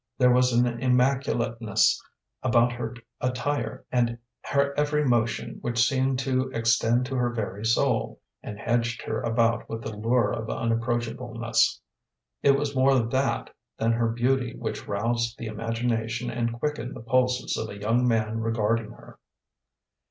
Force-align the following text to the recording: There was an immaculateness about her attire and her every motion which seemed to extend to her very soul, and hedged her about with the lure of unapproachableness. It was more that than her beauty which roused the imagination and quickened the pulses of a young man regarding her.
There 0.17 0.31
was 0.31 0.51
an 0.51 0.65
immaculateness 0.65 2.01
about 2.41 2.71
her 2.71 2.95
attire 3.19 3.85
and 3.91 4.17
her 4.45 4.73
every 4.75 5.05
motion 5.05 5.59
which 5.61 5.77
seemed 5.87 6.17
to 6.21 6.49
extend 6.55 7.05
to 7.05 7.15
her 7.17 7.29
very 7.29 7.63
soul, 7.63 8.19
and 8.41 8.57
hedged 8.57 9.03
her 9.03 9.21
about 9.21 9.69
with 9.69 9.83
the 9.83 9.95
lure 9.95 10.31
of 10.31 10.49
unapproachableness. 10.49 11.81
It 12.41 12.57
was 12.57 12.75
more 12.75 12.97
that 12.97 13.53
than 13.77 13.91
her 13.91 14.07
beauty 14.07 14.55
which 14.57 14.87
roused 14.87 15.37
the 15.37 15.45
imagination 15.45 16.31
and 16.31 16.51
quickened 16.59 16.95
the 16.95 17.01
pulses 17.01 17.55
of 17.55 17.69
a 17.69 17.79
young 17.79 18.07
man 18.07 18.39
regarding 18.39 18.89
her. 18.93 19.19